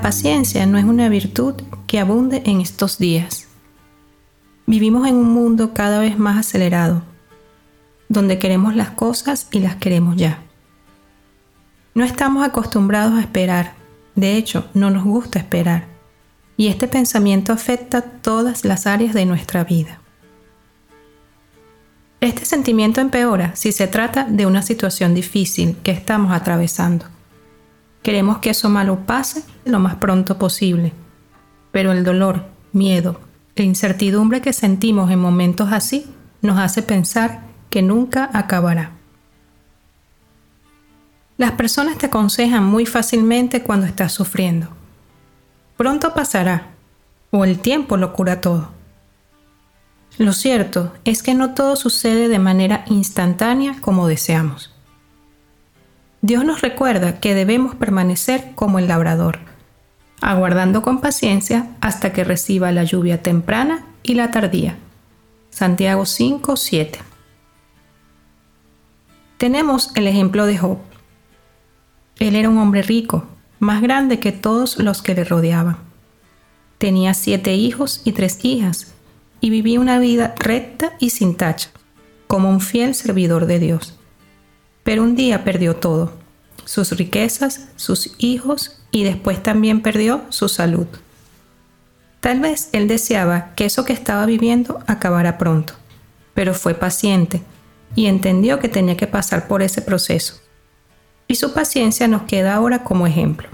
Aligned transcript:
paciencia 0.00 0.64
no 0.64 0.78
es 0.78 0.84
una 0.84 1.10
virtud 1.10 1.56
que 1.86 2.00
abunde 2.00 2.42
en 2.46 2.62
estos 2.62 2.96
días. 2.96 3.48
Vivimos 4.66 5.06
en 5.06 5.16
un 5.16 5.30
mundo 5.30 5.74
cada 5.74 5.98
vez 5.98 6.18
más 6.18 6.38
acelerado, 6.38 7.02
donde 8.08 8.38
queremos 8.38 8.74
las 8.74 8.90
cosas 8.90 9.46
y 9.50 9.58
las 9.58 9.76
queremos 9.76 10.16
ya. 10.16 10.38
No 11.92 12.02
estamos 12.02 12.46
acostumbrados 12.46 13.12
a 13.12 13.20
esperar, 13.20 13.74
de 14.14 14.38
hecho, 14.38 14.70
no 14.72 14.90
nos 14.90 15.04
gusta 15.04 15.38
esperar, 15.38 15.84
y 16.56 16.68
este 16.68 16.88
pensamiento 16.88 17.52
afecta 17.52 18.00
todas 18.00 18.64
las 18.64 18.86
áreas 18.86 19.12
de 19.12 19.26
nuestra 19.26 19.64
vida. 19.64 20.00
Este 22.22 22.46
sentimiento 22.46 23.02
empeora 23.02 23.54
si 23.54 23.70
se 23.70 23.86
trata 23.86 24.24
de 24.24 24.46
una 24.46 24.62
situación 24.62 25.14
difícil 25.14 25.76
que 25.82 25.90
estamos 25.90 26.32
atravesando. 26.32 27.13
Queremos 28.04 28.36
que 28.38 28.50
eso 28.50 28.68
malo 28.68 29.06
pase 29.06 29.44
lo 29.64 29.80
más 29.80 29.94
pronto 29.94 30.38
posible, 30.38 30.92
pero 31.72 31.90
el 31.90 32.04
dolor, 32.04 32.44
miedo 32.70 33.18
e 33.56 33.62
incertidumbre 33.62 34.42
que 34.42 34.52
sentimos 34.52 35.10
en 35.10 35.18
momentos 35.18 35.72
así 35.72 36.04
nos 36.42 36.58
hace 36.58 36.82
pensar 36.82 37.44
que 37.70 37.80
nunca 37.80 38.28
acabará. 38.34 38.90
Las 41.38 41.52
personas 41.52 41.96
te 41.96 42.06
aconsejan 42.06 42.62
muy 42.62 42.84
fácilmente 42.84 43.62
cuando 43.62 43.86
estás 43.86 44.12
sufriendo. 44.12 44.68
Pronto 45.78 46.12
pasará, 46.12 46.72
o 47.30 47.46
el 47.46 47.58
tiempo 47.58 47.96
lo 47.96 48.12
cura 48.12 48.42
todo. 48.42 48.68
Lo 50.18 50.34
cierto 50.34 50.92
es 51.06 51.22
que 51.22 51.32
no 51.32 51.54
todo 51.54 51.74
sucede 51.74 52.28
de 52.28 52.38
manera 52.38 52.84
instantánea 52.86 53.80
como 53.80 54.08
deseamos. 54.08 54.73
Dios 56.24 56.42
nos 56.42 56.62
recuerda 56.62 57.20
que 57.20 57.34
debemos 57.34 57.74
permanecer 57.74 58.52
como 58.54 58.78
el 58.78 58.88
labrador, 58.88 59.40
aguardando 60.22 60.80
con 60.80 61.02
paciencia 61.02 61.68
hasta 61.82 62.14
que 62.14 62.24
reciba 62.24 62.72
la 62.72 62.82
lluvia 62.82 63.22
temprana 63.22 63.84
y 64.02 64.14
la 64.14 64.30
tardía. 64.30 64.78
Santiago 65.50 66.06
5, 66.06 66.56
7. 66.56 66.98
Tenemos 69.36 69.94
el 69.96 70.06
ejemplo 70.06 70.46
de 70.46 70.56
Job. 70.56 70.78
Él 72.18 72.36
era 72.36 72.48
un 72.48 72.56
hombre 72.56 72.80
rico, 72.80 73.26
más 73.58 73.82
grande 73.82 74.18
que 74.18 74.32
todos 74.32 74.78
los 74.78 75.02
que 75.02 75.14
le 75.14 75.24
rodeaban. 75.24 75.76
Tenía 76.78 77.12
siete 77.12 77.54
hijos 77.54 78.00
y 78.02 78.12
tres 78.12 78.42
hijas, 78.42 78.94
y 79.42 79.50
vivía 79.50 79.78
una 79.78 79.98
vida 79.98 80.34
recta 80.38 80.94
y 80.98 81.10
sin 81.10 81.36
tacha, 81.36 81.68
como 82.26 82.48
un 82.48 82.62
fiel 82.62 82.94
servidor 82.94 83.44
de 83.44 83.58
Dios. 83.58 83.98
Pero 84.84 85.02
un 85.02 85.16
día 85.16 85.42
perdió 85.42 85.74
todo, 85.76 86.12
sus 86.64 86.92
riquezas, 86.92 87.68
sus 87.76 88.14
hijos, 88.18 88.80
y 88.90 89.02
después 89.02 89.42
también 89.42 89.82
perdió 89.82 90.22
su 90.28 90.48
salud. 90.48 90.86
Tal 92.20 92.40
vez 92.40 92.68
él 92.72 92.86
deseaba 92.86 93.54
que 93.56 93.64
eso 93.64 93.84
que 93.84 93.92
estaba 93.92 94.24
viviendo 94.24 94.78
acabara 94.86 95.36
pronto, 95.36 95.74
pero 96.32 96.54
fue 96.54 96.74
paciente 96.74 97.42
y 97.96 98.06
entendió 98.06 98.60
que 98.60 98.68
tenía 98.68 98.96
que 98.96 99.06
pasar 99.06 99.48
por 99.48 99.62
ese 99.62 99.82
proceso. 99.82 100.40
Y 101.26 101.34
su 101.36 101.52
paciencia 101.52 102.06
nos 102.06 102.22
queda 102.22 102.54
ahora 102.54 102.84
como 102.84 103.06
ejemplo. 103.06 103.48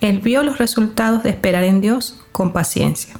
Él 0.00 0.18
vio 0.20 0.42
los 0.42 0.58
resultados 0.58 1.22
de 1.22 1.30
esperar 1.30 1.64
en 1.64 1.80
Dios 1.80 2.20
con 2.32 2.52
paciencia. 2.52 3.14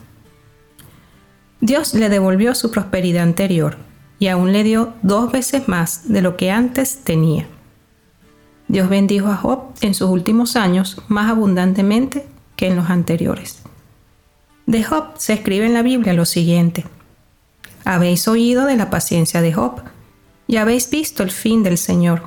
Dios 1.61 1.95
le 1.95 2.09
devolvió 2.09 2.55
su 2.55 2.71
prosperidad 2.71 3.25
anterior 3.25 3.88
y 4.19 4.29
aún 4.29 4.53
le 4.53 4.65
dio 4.65 4.95
dos 5.03 5.31
veces 5.31 5.69
más 5.69 6.09
de 6.09 6.23
lo 6.23 6.37
que 6.37 6.51
antes 6.51 6.99
tenía. 7.05 7.47
Dios 8.67 8.89
bendijo 8.89 9.29
a 9.29 9.37
Job 9.37 9.73
en 9.81 9.95
sus 9.95 10.11
últimos 10.11 10.57
años 10.57 11.01
más 11.09 11.31
abundantemente 11.31 12.27
que 12.57 12.67
en 12.67 12.77
los 12.77 12.91
anteriores. 12.91 13.63
De 14.67 14.85
Job 14.85 15.15
se 15.17 15.33
escribe 15.33 15.65
en 15.65 15.75
la 15.75 15.83
Biblia 15.83 16.13
lo 16.13 16.27
siguiente. 16.27 16.85
Habéis 17.85 18.29
oído 18.29 18.67
de 18.67 18.77
la 18.77 18.91
paciencia 18.91 19.41
de 19.41 19.55
Job 19.55 19.81
y 20.47 20.57
habéis 20.57 20.91
visto 20.91 21.23
el 21.23 21.31
fin 21.31 21.63
del 21.63 21.79
Señor, 21.79 22.23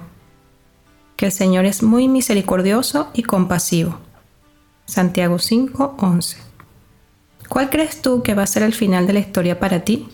que 1.15 1.27
el 1.27 1.31
Señor 1.31 1.65
es 1.65 1.83
muy 1.83 2.07
misericordioso 2.07 3.11
y 3.13 3.21
compasivo. 3.23 3.99
Santiago 4.85 5.37
5:11. 5.37 6.37
¿Cuál 7.47 7.69
crees 7.69 8.01
tú 8.01 8.23
que 8.23 8.33
va 8.33 8.43
a 8.43 8.47
ser 8.47 8.63
el 8.63 8.73
final 8.73 9.05
de 9.05 9.13
la 9.13 9.19
historia 9.19 9.59
para 9.59 9.81
ti? 9.81 10.07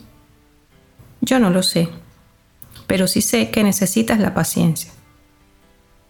Yo 1.22 1.40
no 1.40 1.50
lo 1.50 1.64
sé, 1.64 1.90
pero 2.86 3.08
sí 3.08 3.22
sé 3.22 3.50
que 3.50 3.64
necesitas 3.64 4.20
la 4.20 4.34
paciencia. 4.34 4.92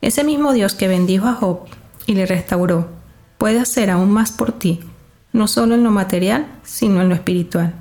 Ese 0.01 0.23
mismo 0.23 0.53
Dios 0.53 0.75
que 0.75 0.87
bendijo 0.87 1.27
a 1.27 1.33
Job 1.33 1.61
y 2.05 2.13
le 2.13 2.25
restauró 2.25 2.89
puede 3.37 3.59
hacer 3.59 3.89
aún 3.89 4.11
más 4.11 4.31
por 4.31 4.51
ti, 4.51 4.79
no 5.33 5.47
solo 5.47 5.75
en 5.75 5.83
lo 5.83 5.91
material, 5.91 6.47
sino 6.63 7.01
en 7.01 7.09
lo 7.09 7.15
espiritual 7.15 7.73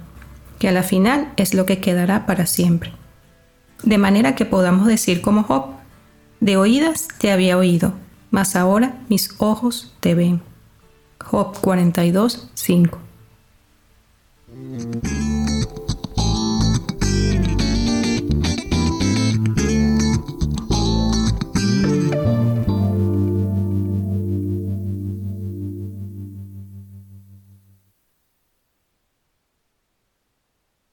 que 0.58 0.68
a 0.68 0.72
la 0.72 0.82
final 0.82 1.32
es 1.36 1.54
lo 1.54 1.66
que 1.66 1.80
quedará 1.80 2.26
para 2.26 2.46
siempre. 2.46 2.92
De 3.82 3.98
manera 3.98 4.34
que 4.34 4.44
podamos 4.44 4.86
decir 4.86 5.20
como 5.20 5.42
Job, 5.42 5.66
de 6.40 6.56
oídas 6.56 7.08
te 7.18 7.30
había 7.30 7.58
oído, 7.58 7.92
mas 8.30 8.56
ahora 8.56 8.98
mis 9.08 9.34
ojos 9.38 9.94
te 10.00 10.14
ven. 10.14 10.42
Job 11.24 11.58
42, 11.60 12.50
5. 12.54 12.98